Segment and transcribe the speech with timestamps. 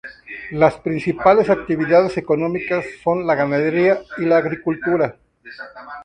[0.49, 5.15] Las principales actividades económicas son la ganadería y la agricultura.